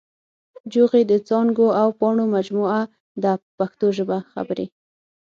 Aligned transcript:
جوغې 0.71 1.03
د 1.07 1.13
څانګو 1.27 1.67
او 1.81 1.87
پاڼو 1.99 2.25
مجموعه 2.35 2.81
ده 3.23 3.31
په 3.39 3.43
پښتو 3.57 3.87
ژبه 3.97 4.17
خبرې. 4.31 4.65